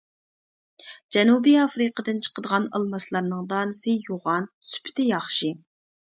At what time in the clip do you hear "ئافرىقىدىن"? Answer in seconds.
1.63-2.21